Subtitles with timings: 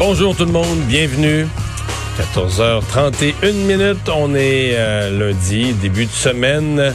[0.00, 1.46] Bonjour tout le monde, bienvenue.
[2.34, 6.94] 14h31 minutes, on est euh, lundi, début de semaine.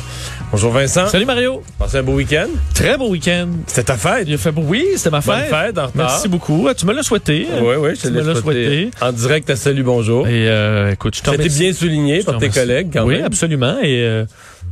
[0.51, 1.07] Bonjour Vincent.
[1.07, 1.61] Salut Mario.
[1.77, 2.47] Passez un beau week-end.
[2.73, 3.47] Très beau week-end.
[3.67, 4.25] C'était ta fête.
[4.27, 4.63] Il a fait beau.
[4.65, 5.49] Oui, c'était ma Bonne fête.
[5.49, 5.91] fête en retard.
[5.95, 6.65] Merci beaucoup.
[6.67, 7.45] Ah, Tu me l'as souhaité.
[7.61, 8.89] Oui, oui, je te Tu me l'ai l'as souhaité.
[9.01, 10.27] En direct à Salut Bonjour.
[10.27, 11.59] Et euh, écoute, je te C'était remercie.
[11.59, 13.25] bien souligné par tes collègues quand oui, même.
[13.25, 13.77] absolument.
[13.83, 14.25] Et euh,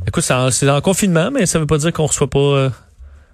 [0.08, 2.70] écoute, c'est en, en confinement, mais ça veut pas dire qu'on reçoit pas.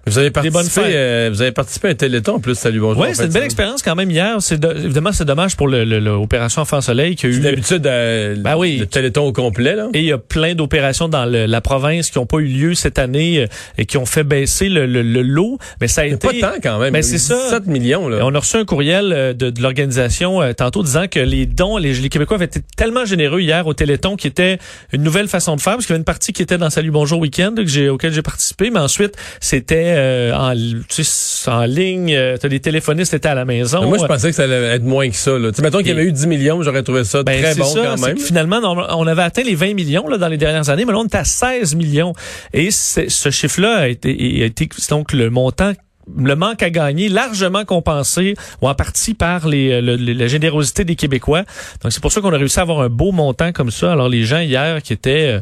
[0.07, 3.03] Vous avez participé, euh, vous avez participé à un téléthon en plus Salut Bonjour.
[3.03, 4.35] Oui, c'est une belle expérience quand même hier.
[4.39, 8.57] C'est de- évidemment, c'est dommage pour l'opération Enfant Soleil qui a eu D'habitude, euh, Ben
[8.57, 8.77] oui.
[8.79, 9.89] le téléthon au complet, là.
[9.93, 12.73] Et il y a plein d'opérations dans le- la province qui n'ont pas eu lieu
[12.73, 15.59] cette année euh, et qui ont fait baisser le, le- le lot.
[15.79, 16.95] Mais ça a été pas tant quand même.
[16.95, 17.35] A c'est ça.
[17.35, 18.25] 17 millions, là.
[18.25, 21.77] On a reçu un courriel euh, de, de l'organisation euh, tantôt disant que les dons,
[21.77, 24.57] les, les Québécois avaient été tellement généreux hier au Téléthon qui était
[24.93, 26.89] une nouvelle façon de faire parce qu'il y avait une partie qui était dans Salut
[26.91, 27.53] Bonjour Week-end
[27.91, 32.59] auquel j'ai participé, mais ensuite c'était euh, en, tu sais, en ligne, euh, t'as des
[32.59, 33.81] téléphonistes étaient à la maison.
[33.81, 35.37] Mais Moi, je pensais que ça allait être moins que ça.
[35.37, 35.49] Là.
[35.51, 37.63] Tu sais, mettons qu'il y avait eu 10 millions, j'aurais trouvé ça Ben, très bon
[37.65, 38.17] ça, quand même.
[38.17, 41.05] finalement, on, avait atteint les 20 millions là, dans les dernières années, mais là, on
[41.05, 42.13] est à 16 millions.
[42.53, 44.09] Et ce chiffre-là a été,
[44.41, 45.73] a été donc le montant
[46.17, 50.83] le manque à gagner largement compensé ou en partie par les, le- le- la générosité
[50.83, 51.43] des Québécois.
[51.83, 53.91] Donc c'est pour ça qu'on a réussi à avoir un beau montant comme ça.
[53.91, 55.39] Alors les gens hier qui étaient, euh,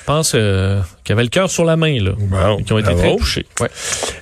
[0.00, 2.84] je pense, euh, qui avaient le cœur sur la main là, Bon, qui ont été
[2.92, 3.00] bravo.
[3.00, 3.46] très touchés.
[3.60, 3.68] Ouais.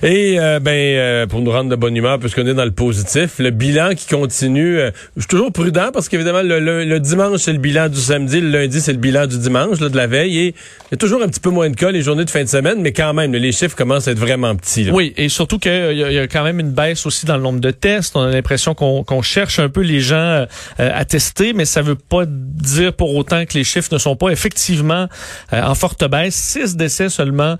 [0.01, 3.37] Et euh, ben euh, pour nous rendre de bonne humeur, puisqu'on est dans le positif,
[3.37, 4.79] le bilan qui continue.
[4.79, 7.99] euh, je suis toujours prudent parce qu'évidemment le, le- le dimanche c'est le bilan du
[7.99, 10.39] samedi, le lundi c'est le bilan du dimanche, là, de la veille.
[10.39, 12.43] Et il y a toujours un petit peu moins de cas les journées de fin
[12.43, 14.85] de semaine, mais quand même les chiffres commencent à être vraiment petits.
[14.85, 14.91] là.
[14.91, 17.59] Oui, et surtout qu'il y, y a quand même une baisse aussi dans le nombre
[17.59, 18.15] de tests.
[18.15, 20.45] On a l'impression qu'on qu'on cherche un peu les gens euh,
[20.79, 24.29] à tester, mais ça veut pas dire pour autant que les chiffres ne sont pas
[24.29, 25.07] effectivement
[25.53, 26.33] euh, en forte baisse.
[26.35, 27.57] Six décès seulement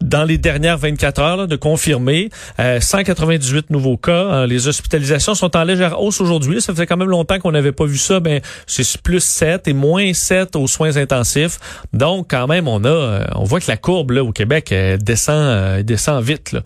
[0.00, 2.30] dans les dernières 24 heures de confirmer.
[2.58, 4.12] Euh, 198 nouveaux cas.
[4.12, 6.60] Euh, les hospitalisations sont en légère hausse aujourd'hui.
[6.60, 8.20] Ça faisait quand même longtemps qu'on n'avait pas vu ça.
[8.20, 11.58] Ben, c'est plus 7 et moins 7 aux soins intensifs.
[11.92, 15.36] Donc, quand même, on a, euh, on voit que la courbe là, au Québec descend,
[15.36, 16.56] euh, elle descend vite.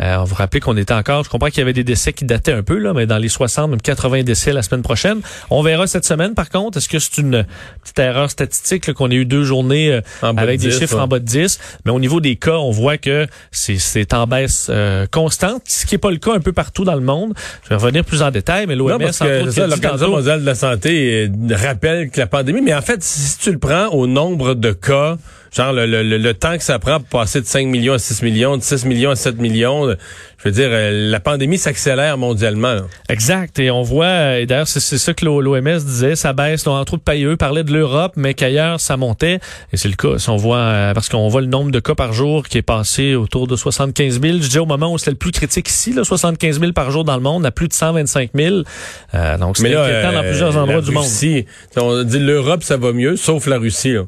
[0.00, 2.24] Euh, on vous rappelle qu'on était encore, je comprends qu'il y avait des décès qui
[2.24, 5.20] dataient un peu, là, mais dans les 60, même 80 décès la semaine prochaine.
[5.50, 6.78] On verra cette semaine, par contre.
[6.78, 7.44] Est-ce que c'est une
[7.82, 11.02] petite erreur statistique qu'on ait eu deux journées euh, de avec des 10, chiffres ouais.
[11.02, 11.58] en bas de 10?
[11.84, 15.94] Mais au niveau des cas, on voit que c'est- en baisse euh, constante, ce qui
[15.94, 17.34] n'est pas le cas un peu partout dans le monde.
[17.64, 22.10] Je vais revenir plus en détail, mais l'OMS, l'Organisation mondiale de la santé euh, rappelle
[22.10, 25.16] que la pandémie, mais en fait, si tu le prends au nombre de cas,
[25.54, 27.98] genre le, le- le- le temps que ça prend pour passer de 5 millions à
[27.98, 32.16] 6 millions, de 6 millions à 7 millions, je veux dire, euh, la pandémie s'accélère
[32.16, 32.72] mondialement.
[32.74, 32.82] là.
[33.08, 33.58] Exact.
[33.58, 36.64] Et on voit, euh, et d'ailleurs, c'est c'est ça que l'OMS disait, ça baisse.
[36.64, 39.38] Donc, entre autres, Payeux parlait de l'Europe, mais qu'ailleurs, ça montait.
[39.72, 40.18] Et c'est le cas.
[40.18, 42.62] Si on voit, euh, parce qu'on voit le nombre de cas par jour qui est
[42.62, 44.34] passé autour de 75 000.
[44.38, 47.04] Je disais au moment où c'était le plus critique ici, là, 75 000 par jour
[47.04, 48.56] dans le monde, à plus de 125 000.
[49.14, 51.04] Euh, donc, c'est inquiétant dans euh, plusieurs endroits du monde.
[51.04, 51.44] Russie,
[51.76, 53.92] on dit l'Europe, ça va mieux, sauf la Russie.
[53.92, 54.02] Là.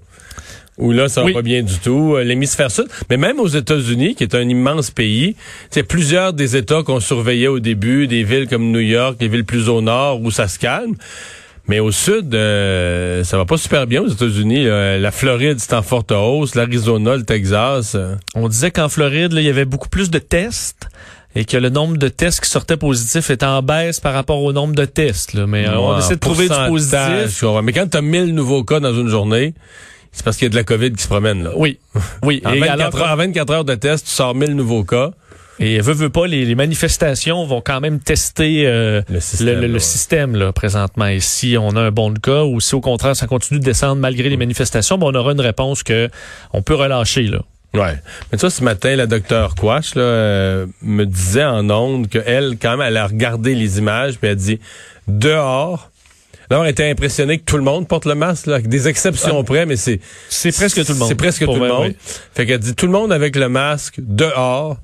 [0.78, 1.33] Où là, ça va Oui.
[1.34, 2.15] pas bien du tout.
[2.16, 2.87] Euh, L'hémisphère sud.
[3.10, 5.37] Mais même aux États-Unis, qui est un immense pays,
[5.71, 9.44] c'est plusieurs des États qu'on surveillait au début, des villes comme New York, les villes
[9.44, 10.94] plus au nord, où ça se calme.
[11.69, 14.65] Mais au sud, euh, ça va pas super bien aux États-Unis.
[14.65, 16.55] La Floride, c'est en forte hausse.
[16.56, 17.93] L'Arizona, le Texas.
[17.94, 18.16] euh.
[18.34, 20.88] On disait qu'en Floride, il y avait beaucoup plus de tests
[21.37, 24.53] et que le nombre de tests qui sortaient positifs était en baisse par rapport au
[24.53, 25.34] nombre de tests.
[25.34, 25.47] Là.
[25.47, 27.44] Mais euh, on essaie de trouver du positif.
[27.62, 29.55] Mais quand tu as 1000 nouveaux cas dans une journée,
[30.12, 31.43] c'est parce qu'il y a de la COVID qui se promène.
[31.45, 31.50] Là.
[31.56, 31.78] Oui,
[32.23, 32.41] oui.
[32.45, 35.11] En Et 24, alors- heures, en 24 heures de test, tu sors 1000 nouveaux cas.
[35.59, 39.67] Et veut, veut pas, les, les manifestations vont quand même tester euh, Le système, le-
[39.69, 39.78] le ouais.
[39.78, 41.06] système là, présentement.
[41.06, 43.97] Et si on a un bon cas ou si au contraire ça continue de descendre
[44.00, 46.09] malgré les manifestations, ben, on aura une réponse que
[46.53, 47.25] on peut relâcher.
[47.25, 47.41] Là.
[47.75, 47.94] Ouais.
[48.32, 52.56] Mais tu vois, ce matin, la docteure Quash là, euh, me disait en ondes qu'elle,
[52.61, 54.58] quand même, elle a regardé les images, puis elle dit
[55.06, 55.91] dehors.
[56.50, 59.43] Là, on était impressionné que tout le monde porte le masque, là, avec des exceptions
[59.44, 61.09] près, mais c'est C'est presque tout le monde.
[61.09, 61.87] C'est presque tout le monde.
[61.89, 61.97] oui.
[62.35, 64.77] Fait qu'elle dit tout le monde avec le masque dehors.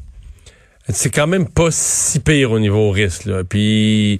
[0.90, 3.26] C'est quand même pas si pire au niveau risque.
[3.26, 3.44] Là.
[3.44, 4.18] Puis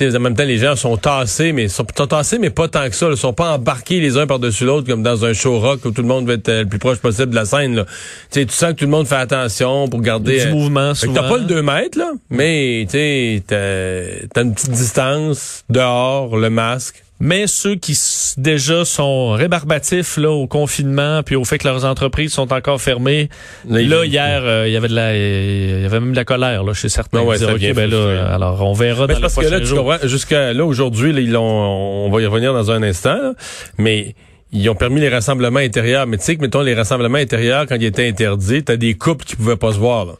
[0.00, 2.94] en même temps, les gens sont tassés, mais sont, sont tassés, mais pas tant que
[2.94, 3.08] ça.
[3.10, 6.02] Ils sont pas embarqués les uns par-dessus l'autre comme dans un show rock où tout
[6.02, 7.74] le monde va être euh, le plus proche possible de la scène.
[7.74, 7.84] Là.
[8.30, 10.40] tu sens que tout le monde fait attention pour garder...
[10.40, 11.14] Du euh, mouvement, souvent.
[11.14, 17.04] T'as pas le 2 mètres, là, mais tu t'as une petite distance, dehors, le masque.
[17.20, 17.98] Mais ceux qui
[18.38, 23.28] déjà sont rébarbatifs là au confinement puis au fait que leurs entreprises sont encore fermées,
[23.68, 26.64] là, hier euh, il y avait de la il y avait même de la colère
[26.64, 27.18] là chez certains.
[27.18, 29.60] Non, ouais, ça okay, ben là, alors on verra mais dans parce que là,
[30.04, 33.34] jusqu'à là aujourd'hui ils l'ont on va y revenir dans un instant là,
[33.76, 34.14] mais
[34.52, 37.76] ils ont permis les rassemblements intérieurs, mais tu sais que mettons les rassemblements intérieurs quand
[37.76, 40.12] ils étaient interdits, t'as des couples qui pouvaient pas se voir là.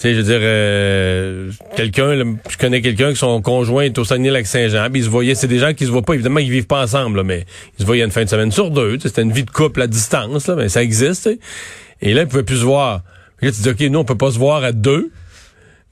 [0.00, 2.14] Tu sais, je veux dire, euh, quelqu'un,
[2.48, 5.74] je connais quelqu'un que son conjoint est au Saguenay-Lac-Saint-Jean, ils se voyaient, c'est des gens
[5.74, 7.44] qui se voient pas, évidemment, ils vivent pas ensemble, là, mais
[7.78, 9.86] ils se voyaient une fin de semaine sur deux, c'était une vie de couple à
[9.86, 11.28] distance, là, mais ça existe,
[12.00, 13.02] Et là, ils pouvaient plus se voir.
[13.42, 15.10] là, tu dis, OK, nous, on peut pas se voir à deux,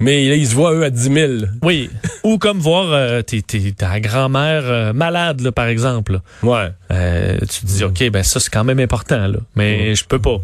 [0.01, 1.33] mais là, ils se voient, eux, à 10 000.
[1.63, 1.91] Oui.
[2.25, 3.21] Ou comme voir euh,
[3.77, 6.21] ta grand-mère euh, malade, là, par exemple.
[6.43, 6.71] Ouais.
[6.93, 9.39] Euh, tu te dis, OK, ben ça, c'est quand même important, là.
[9.57, 10.39] Mais je peux pas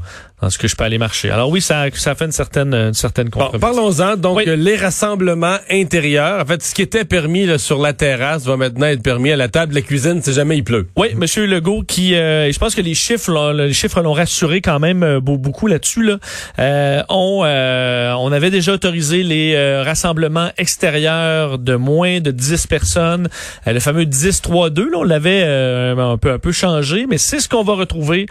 [0.50, 1.31] ce que je peux aller marcher.
[1.31, 4.16] Alors oui, ça, ça fait une certaine, une certaine Parlons-en.
[4.16, 6.42] Donc, les rassemblements intérieurs.
[6.42, 9.36] En fait, ce qui était permis là, sur la terrasse va maintenant être permis à
[9.36, 10.88] la table de la cuisine si jamais il pleut.
[10.96, 14.78] Oui, Monsieur Legault, qui, euh, je pense que les chiffres, les chiffres l'ont rassuré quand
[14.78, 16.02] même euh, beaucoup là-dessus.
[16.02, 16.19] Là.
[16.58, 23.28] Euh, on, on avait déjà autorisé les rassemblements extérieurs de moins de 10 personnes.
[23.66, 27.75] le fameux 10-3-2, on l'avait un peu un peu changé, mais c'est ce qu'on va
[27.75, 28.26] retrouver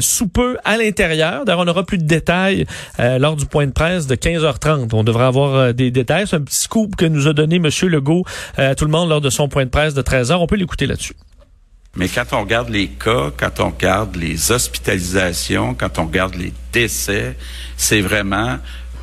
[0.00, 2.66] sous peu à l'intérieur D'ailleurs, on n'aura plus de détails
[2.98, 4.88] euh, lors du point de presse de 15h30.
[4.92, 6.26] On devrait avoir euh, des détails.
[6.26, 7.68] C'est un petit scoop que nous a donné M.
[7.82, 8.24] Legault
[8.58, 10.34] euh, à tout le monde lors de son point de presse de 13h.
[10.34, 11.14] On peut l'écouter là-dessus.
[11.94, 16.52] Mais quand on regarde les cas, quand on regarde les hospitalisations, quand on regarde les
[16.72, 17.36] décès,
[17.76, 18.58] c'est vraiment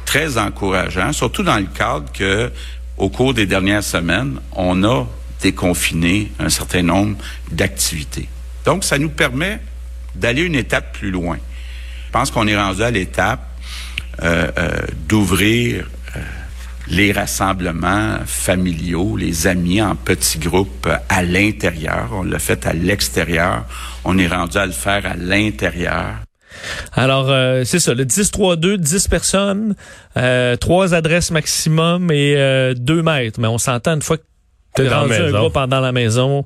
[0.05, 2.51] très encourageant, surtout dans le cadre que,
[2.97, 5.05] au cours des dernières semaines, on a
[5.41, 7.15] déconfiné un certain nombre
[7.51, 8.27] d'activités.
[8.65, 9.61] Donc, ça nous permet
[10.15, 11.37] d'aller une étape plus loin.
[12.09, 13.41] Je pense qu'on est rendu à l'étape
[14.23, 14.69] euh, euh,
[15.07, 15.85] d'ouvrir
[16.15, 16.19] euh,
[16.87, 22.09] les rassemblements familiaux, les amis en petits groupes à l'intérieur.
[22.13, 23.63] On l'a fait à l'extérieur.
[24.05, 26.15] On est rendu à le faire à l'intérieur.
[26.93, 27.27] Alors,
[27.63, 29.75] c'est ça, le 10-3-2, 10 personnes,
[30.59, 33.39] trois adresses maximum et deux mètres.
[33.39, 34.23] Mais on s'entend une fois que
[34.75, 36.45] tu es rendu un groupe pendant la maison.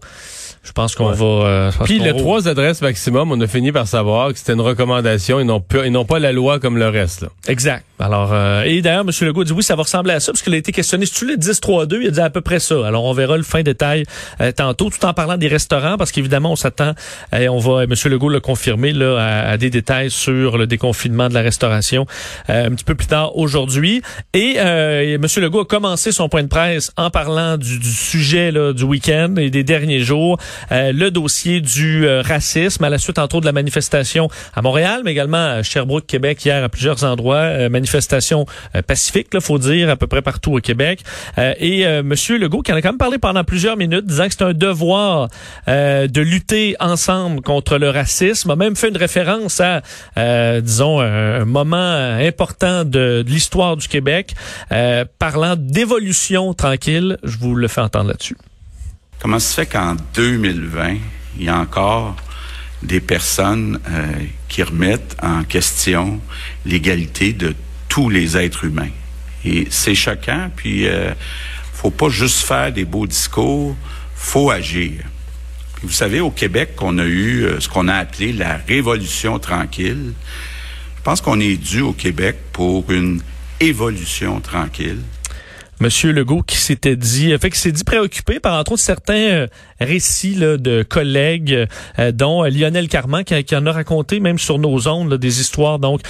[0.63, 1.25] Je pense qu'on va.
[1.25, 5.41] Euh, Puis les trois adresses maximum, on a fini par savoir que c'était une recommandation
[5.41, 7.23] et non, et non pas la loi comme le reste.
[7.23, 7.27] Là.
[7.49, 7.83] Exact.
[7.99, 9.11] Alors euh, et d'ailleurs, M.
[9.27, 11.05] Legault dit oui, ça va ressembler à ça parce qu'il a été questionné.
[11.05, 12.87] Si tu le 10-3-2, il a dit à peu près ça.
[12.87, 14.05] Alors on verra le fin détail
[14.39, 16.93] euh, tantôt, tout en parlant des restaurants parce qu'évidemment on s'attend
[17.37, 17.93] et on va M.
[18.05, 22.05] Legault le confirmer là à, des détails sur le déconfinement de la restauration
[22.47, 24.01] un petit peu plus tard aujourd'hui.
[24.33, 25.25] Et M.
[25.37, 29.33] Legault a commencé son point de presse en parlant du, du sujet là, du week-end
[29.38, 30.38] et des derniers jours.
[30.71, 34.62] Euh, le dossier du euh, racisme à la suite entre autres de la manifestation à
[34.62, 38.45] Montréal, mais également à Sherbrooke, Québec hier à plusieurs endroits, euh, manifestation
[38.86, 41.01] pacifique, il faut dire à peu près partout au Québec.
[41.38, 44.44] et Monsieur Legault qui en a quand même parlé pendant plusieurs minutes, disant que c'est
[44.44, 45.30] un devoir
[45.68, 49.81] de lutter ensemble contre le racisme, a même fait une référence à,
[50.62, 54.33] disons, un, moment important de, de l'histoire du Québec,
[55.19, 57.18] parlant d'évolution tranquille.
[57.24, 58.02] Je vous le fais entendre
[59.19, 60.97] Comment se fait qu'en 2020,
[61.38, 62.15] il y a encore
[62.81, 64.11] des personnes euh,
[64.50, 66.19] qui remettent en question
[66.65, 67.55] l'égalité de
[67.88, 68.91] tous les êtres humains?
[69.45, 71.13] Et c'est choquant, puis euh,
[71.73, 73.75] faut pas juste faire des beaux discours,
[74.15, 75.03] faut agir.
[75.81, 80.13] vous savez, au Québec, on a eu euh, ce qu'on a appelé la révolution tranquille.
[80.97, 83.21] Je pense qu'on est dû au Québec pour une
[83.59, 85.01] évolution tranquille.
[85.83, 89.47] Monsieur Legault qui s'était dit, fait, qui s'est dit préoccupé par entre autres certains euh,
[89.83, 91.68] récits là, de collègues,
[91.99, 95.42] euh, dont euh, Lionel Carman qui, qui, en a raconté même sur nos ondes des
[95.42, 96.02] histoires donc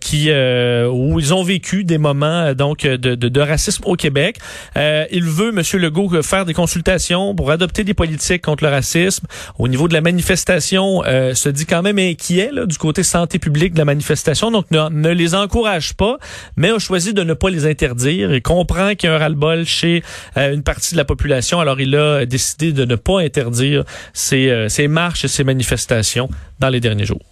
[0.00, 4.38] qui où ils ont vécu des moments donc de, de, de racisme au Québec.
[4.76, 9.26] il veut Monsieur Legault faire des consultations pour adopter des politiques contre le racisme.
[9.58, 13.74] Au niveau de la manifestation, se dit quand même inquiet là, du côté santé publique
[13.74, 16.18] de la manifestation, donc ne, ne les encourage pas,
[16.56, 19.64] mais a choisi de ne pas les interdire et comprend qu'il y a un ras-le-bol
[19.64, 20.02] chez
[20.36, 21.60] euh, une partie de la population.
[21.60, 26.28] Alors, il a décidé de ne pas interdire ces, euh, ces marches et ces manifestations
[26.58, 27.24] dans les derniers jours.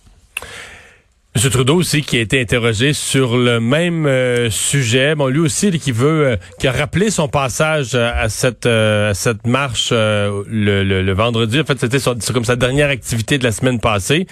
[1.40, 1.50] M.
[1.50, 5.14] Trudeau aussi qui a été interrogé sur le même euh, sujet.
[5.14, 9.47] Bon, lui aussi qui veut, euh, qui a rappelé son passage à cette à cette
[9.47, 11.61] marche le, le, vendredi.
[11.61, 11.99] En fait, c'était
[12.33, 14.26] comme sa dernière activité de la semaine passée.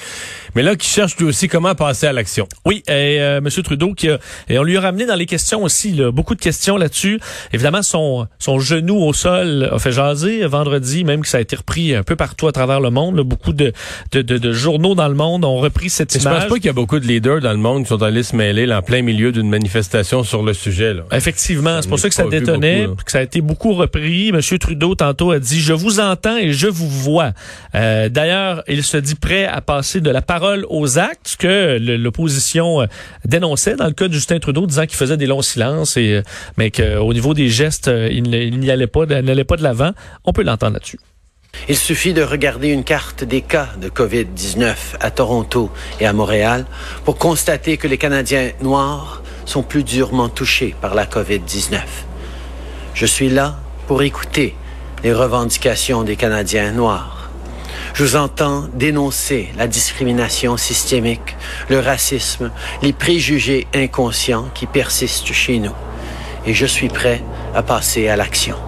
[0.56, 2.48] Mais là, qui cherche lui aussi comment passer à l'action.
[2.64, 3.48] Oui, et M.
[3.62, 6.40] Trudeau qui a, et on lui a ramené dans les questions aussi là, beaucoup de
[6.40, 7.20] questions là-dessus.
[7.52, 11.54] Évidemment, son son genou au sol a fait jaser vendredi, même que ça a été
[11.54, 13.20] repris un peu partout à travers le monde.
[13.20, 13.72] Beaucoup de,
[14.10, 16.34] de, de, journaux dans le monde ont repris cette image.
[16.34, 18.22] Je pense pas qu'il y a beaucoup de leaders dans le monde qui sont allés
[18.22, 20.94] se mêler là, en plein milieu d'une manifestation sur le sujet.
[20.94, 21.02] Là.
[21.12, 24.32] Effectivement, c'est pour ça que ça détonnait, que ça a été beaucoup repris.
[24.32, 27.32] Monsieur Trudeau tantôt a dit je vous entends et je vous vois.
[27.74, 31.78] Euh, D'ailleurs, il se dit prêt à passer de la parole aux actes, ce que
[31.96, 32.86] l'opposition euh,
[33.24, 36.22] dénonçait dans le cas de Justin Trudeau, disant qu'il faisait des longs silences et euh,
[36.56, 39.92] mais qu'au niveau des gestes, il n'y allait pas, n'allait pas de l'avant.
[40.24, 40.98] On peut l'entendre là-dessus.
[41.68, 45.70] Il suffit de regarder une carte des cas de COVID-19 à Toronto
[46.00, 46.66] et à Montréal
[47.04, 51.80] pour constater que les Canadiens noirs sont plus durement touchés par la COVID-19.
[52.94, 54.54] Je suis là pour écouter
[55.02, 57.30] les revendications des Canadiens noirs.
[57.94, 61.36] Je vous entends dénoncer la discrimination systémique,
[61.68, 62.50] le racisme,
[62.82, 65.75] les préjugés inconscients qui persistent chez nous.
[66.44, 67.22] Et je suis prêt
[67.54, 68.65] à passer à l'action.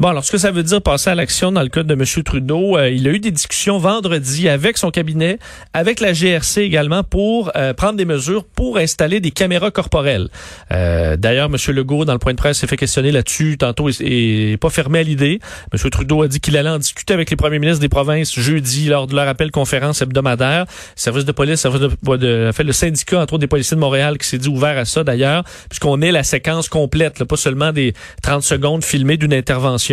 [0.00, 2.02] Bon, alors ce que ça veut dire passer à l'action dans le cas de M.
[2.24, 5.38] Trudeau, euh, il a eu des discussions vendredi avec son cabinet,
[5.74, 10.30] avec la GRC également, pour euh, prendre des mesures pour installer des caméras corporelles.
[10.72, 11.74] Euh, D'ailleurs, M.
[11.74, 15.02] Legault, dans le point de presse, s'est fait questionner là-dessus tantôt et, pas fermé à
[15.02, 15.38] l'idée.
[15.70, 15.90] M.
[15.90, 19.06] Trudeau a dit qu'il allait en discuter avec les premiers ministres des provinces jeudi lors
[19.06, 20.64] de leur appel conférence hebdomadaire.
[20.96, 24.16] Service de police, service de, de fait le syndicat entre autres des policiers de Montréal
[24.16, 27.70] qui s'est dit ouvert à ça d'ailleurs, puisqu'on est la séquence complète, là, pas seulement
[27.70, 27.92] des
[28.22, 29.89] 30 secondes filmées d'une intervention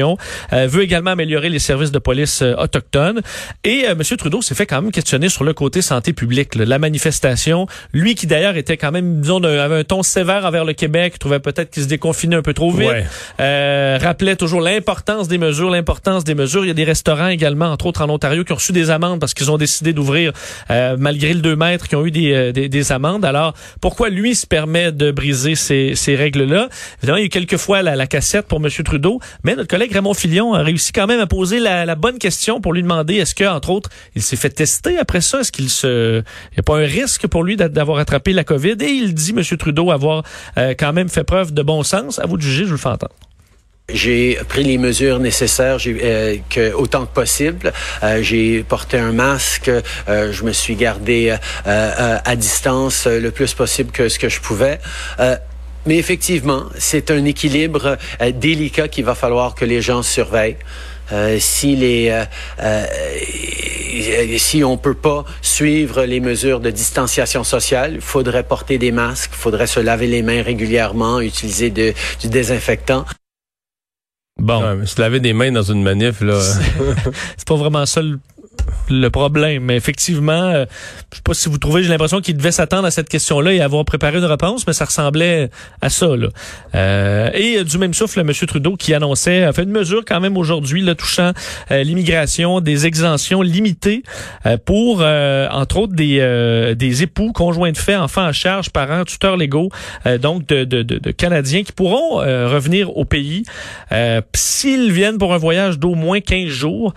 [0.53, 3.21] euh, veut également améliorer les services de police euh, autochtones.
[3.63, 4.01] Et euh, M.
[4.17, 6.55] Trudeau s'est fait quand même questionner sur le côté santé publique.
[6.55, 10.73] La manifestation, lui qui d'ailleurs était quand même, disons, avait un ton sévère envers le
[10.73, 12.89] Québec, trouvait peut-être qu'il se déconfinait un peu trop vite,
[13.37, 16.65] rappelait toujours l'importance des mesures, l'importance des mesures.
[16.65, 19.19] Il y a des restaurants également, entre autres en Ontario, qui ont reçu des amendes
[19.19, 20.33] parce qu'ils ont décidé d'ouvrir
[20.97, 23.25] malgré le 2 mètres, qui ont eu des, des, amendes.
[23.25, 26.69] Alors, pourquoi lui se permet de briser ces, ces règles-là?
[26.99, 28.69] Évidemment, il y a eu quelques fois la, la cassette pour M.
[28.83, 32.61] Trudeau, mais notre collègue Raymond Filion a réussi quand même à poser la, bonne question
[32.61, 35.41] pour lui demander est-ce que, entre autres, il s'est fait tester après ça?
[35.41, 38.75] Est-ce qu'il se, n'y a pas un risque pour lui d'avoir attrapé la COVID?
[38.81, 39.43] Et il dit, M.
[39.57, 40.23] Trudeau, avoir
[40.57, 42.19] euh, quand même fait preuve de bon sens.
[42.19, 43.13] À vous de juger, je vous le fais entendre.
[43.93, 47.71] J'ai pris les mesures nécessaires euh, que, autant que possible.
[48.03, 49.71] Euh, j'ai porté un masque.
[50.07, 54.79] je me suis gardé à distance le plus possible que ce que je pouvais.
[55.87, 60.57] Mais effectivement, c'est un équilibre euh, délicat qu'il va falloir que les gens surveillent.
[61.13, 62.25] Euh, si les euh,
[62.61, 62.85] euh,
[64.37, 69.31] si on peut pas suivre les mesures de distanciation sociale, il faudrait porter des masques,
[69.33, 73.05] il faudrait se laver les mains régulièrement, utiliser de, du désinfectant.
[74.37, 76.41] Bon, se laver des mains dans une manif là,
[77.37, 78.19] c'est pas vraiment ça le
[78.89, 79.63] le problème.
[79.63, 80.65] Mais effectivement, euh,
[81.11, 83.61] je sais pas si vous trouvez, j'ai l'impression qu'il devait s'attendre à cette question-là et
[83.61, 85.49] avoir préparé une réponse, mais ça ressemblait
[85.81, 86.07] à ça.
[86.15, 86.27] Là.
[86.75, 88.31] Euh, et du même souffle, M.
[88.47, 91.31] Trudeau qui annonçait, a fait une mesure quand même aujourd'hui là, touchant
[91.71, 94.03] euh, l'immigration, des exemptions limitées
[94.65, 99.69] pour, entre autres, des, des époux, conjoints de fait, enfants à charge, parents, tuteurs légaux,
[100.21, 103.43] donc de, de, de, Canadiens qui pourront revenir au pays
[104.33, 106.93] s'ils viennent pour un voyage d'au moins 15 jours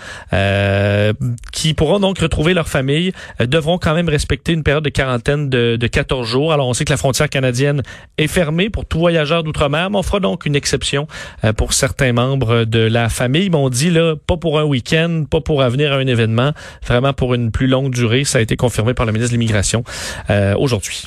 [1.52, 5.49] qui pourront donc retrouver leur famille, euh, devront quand même respecter une période de quarantaine
[5.49, 6.52] de, de 14 jours.
[6.52, 7.83] Alors on sait que la frontière canadienne
[8.19, 11.07] est fermée pour tout voyageur d'outre-mer, mais on fera donc une exception
[11.45, 13.50] euh, pour certains membres de la famille.
[13.50, 16.52] Mais on dit là, pas pour un week-end, pas pour venir à un événement,
[16.87, 18.25] vraiment pour une plus longue durée.
[18.25, 19.85] Ça a été confirmé par le ministre de l'Immigration
[20.30, 21.04] euh, aujourd'hui.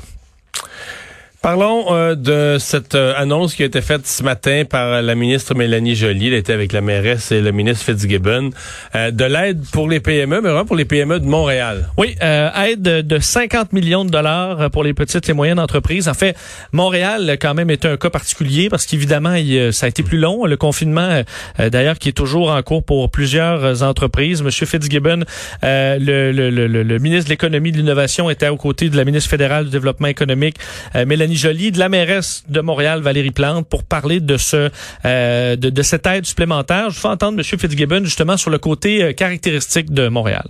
[1.44, 5.54] Parlons euh, de cette euh, annonce qui a été faite ce matin par la ministre
[5.56, 6.28] Mélanie Joly.
[6.28, 8.52] Elle était avec la mairesse et le ministre Fitzgibbon.
[8.96, 11.90] Euh, de l'aide pour les PME, mais vraiment pour les PME de Montréal.
[11.98, 16.08] Oui, aide de 50 millions de dollars pour les petites et moyennes entreprises.
[16.08, 16.38] En fait,
[16.72, 19.36] Montréal quand même est un cas particulier parce qu'évidemment,
[19.72, 20.46] ça a été plus long.
[20.46, 21.24] Le confinement,
[21.60, 24.42] d'ailleurs, qui est toujours en cours pour plusieurs entreprises.
[24.42, 25.26] Monsieur Fitzgibbon,
[25.62, 29.04] le, le, le, le, ministre de l'économie et de l'innovation, était aux côtés de la
[29.04, 30.56] ministre fédérale du développement économique,
[30.96, 34.70] Mélanie Jolie, de la mairesse de Montréal, Valérie Plante, pour parler de ce
[35.06, 36.90] euh, de, cette aide supplémentaire.
[36.90, 37.44] Je veux entendre M.
[37.44, 40.46] Fitzgibbon justement sur le côté euh, caractéristique de Montréal.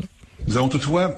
[0.48, 1.16] Nous avons toutefois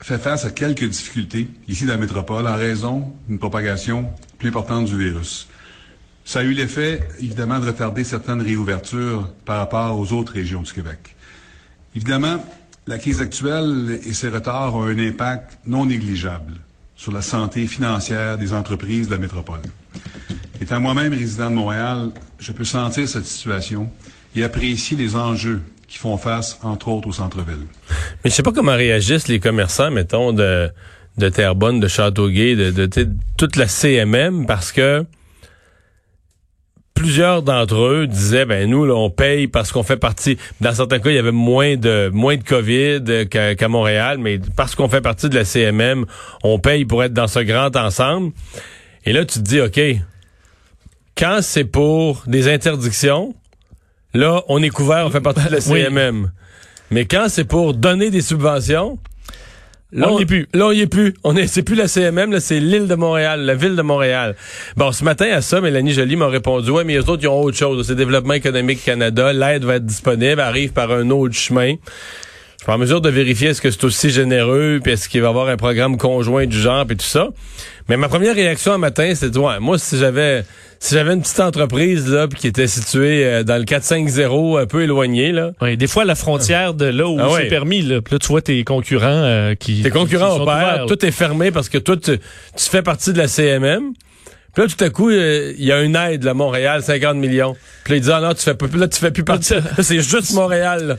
[0.00, 4.06] fait face à quelques difficultés ici dans la métropole en raison d'une propagation
[4.38, 5.48] plus importante du virus.
[6.24, 10.72] Ça a eu l'effet, évidemment, de retarder certaines réouvertures par rapport aux autres régions du
[10.72, 11.16] Québec.
[11.94, 12.44] Évidemment,
[12.86, 16.54] la crise actuelle et ses retards ont un impact non négligeable
[16.96, 19.60] sur la santé financière des entreprises de la métropole.
[20.60, 23.90] Étant moi-même résident de Montréal, je peux sentir cette situation
[24.36, 27.66] et apprécier les enjeux qui font face, entre autres, au centre-ville.
[28.24, 30.70] Mais je sais pas comment réagissent les commerçants, mettons, de,
[31.18, 35.04] de Terrebonne, de Châteauguay, de, de, de toute la CMM, parce que
[36.94, 40.38] plusieurs d'entre eux disaient ben nous là, on paye parce qu'on fait partie.
[40.60, 44.74] Dans certains cas il y avait moins de moins de Covid qu'à Montréal mais parce
[44.74, 46.06] qu'on fait partie de la CMM
[46.42, 48.32] on paye pour être dans ce grand ensemble.
[49.04, 49.80] Et là tu te dis OK
[51.16, 53.34] quand c'est pour des interdictions
[54.14, 56.30] là on est couvert on fait partie de la CMM
[56.90, 58.98] mais quand c'est pour donner des subventions
[59.94, 60.48] Là, on n'y est plus.
[60.52, 61.14] Là, on y est plus.
[61.22, 64.34] On est, c'est plus la CMM, là, c'est l'île de Montréal, la ville de Montréal.
[64.76, 67.40] Bon, ce matin, à ça, Mélanie Joly m'a répondu, ouais, mais les autres, ils ont
[67.40, 67.86] autre chose.
[67.86, 69.32] C'est Développement économique Canada.
[69.32, 71.76] L'aide va être disponible, arrive par un autre chemin.
[72.64, 75.20] Je suis pas en mesure de vérifier est-ce que c'est aussi généreux, puis est-ce qu'il
[75.20, 77.28] va y avoir un programme conjoint du genre, puis tout ça.
[77.90, 80.44] Mais ma première réaction un matin, c'est ouais, moi, si j'avais
[80.78, 84.82] si j'avais une petite entreprise là qui était située euh, dans le 450 un peu
[84.82, 85.50] éloigné là.
[85.60, 87.48] Oui, des fois la frontière de là où Ah c'est ouais.
[87.48, 91.10] permis là, Puis là tu vois tes concurrents euh, qui Tes concurrents opèrent, tout est
[91.10, 93.92] fermé parce que toi, tu, tu fais partie de la CMM.
[94.54, 97.56] Puis là, tout à coup, euh, il y a une aide, là, Montréal, 50 millions.
[97.82, 99.54] Puis là, il dit, ah non, tu fais pas, là, tu fais plus partie.
[99.80, 100.96] C'est juste Montréal, là.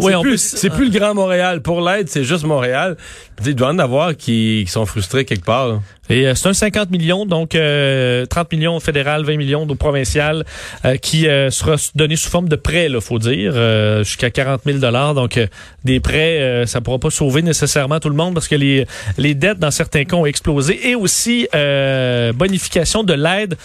[0.00, 1.62] Oui, c'est en plus, plus, c'est plus le Grand Montréal.
[1.62, 2.96] Pour l'aide, c'est juste Montréal.
[3.36, 5.80] Puis il doit en avoir qui, qui sont frustrés quelque part, là.
[6.10, 9.74] Et euh, c'est un 50 millions, donc euh, 30 millions au fédéral, 20 millions au
[9.76, 10.44] provincial,
[10.84, 14.62] euh, qui euh, sera donné sous forme de prêt, là, faut dire, euh, jusqu'à 40
[14.66, 15.14] 000 dollars.
[15.14, 15.46] Donc euh,
[15.84, 18.86] des prêts, ça pourra pas sauver nécessairement tout le monde parce que les
[19.16, 21.46] les dettes dans certains cas ont explosé et aussi
[22.34, 23.56] bonification de l'aide.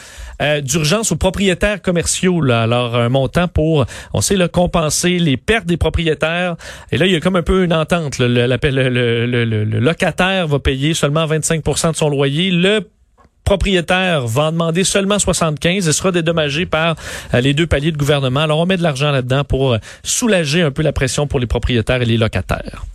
[0.63, 2.41] d'urgence aux propriétaires commerciaux.
[2.41, 2.63] Là.
[2.63, 6.55] Alors, un montant pour, on sait, là, compenser les pertes des propriétaires.
[6.91, 8.19] Et là, il y a comme un peu une entente.
[8.19, 8.27] là.
[8.27, 12.34] Le- le- le- le locataire va payer seulement 25% de son loyer.
[12.35, 12.81] Le
[13.43, 16.95] propriétaire va en demander seulement 75 et sera dédommagé par
[17.33, 18.41] euh, les deux paliers de gouvernement.
[18.41, 21.47] Alors, on met de l'argent là-dedans pour euh, soulager un peu la pression pour les
[21.47, 22.85] propriétaires et les locataires.